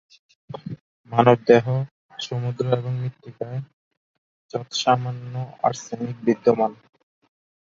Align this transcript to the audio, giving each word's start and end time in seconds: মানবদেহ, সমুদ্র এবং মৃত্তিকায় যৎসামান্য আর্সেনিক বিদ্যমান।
মানবদেহ, 1.11 1.65
সমুদ্র 2.19 2.63
এবং 2.73 2.91
মৃত্তিকায় 2.97 3.59
যৎসামান্য 4.53 5.33
আর্সেনিক 5.63 6.17
বিদ্যমান। 6.23 6.71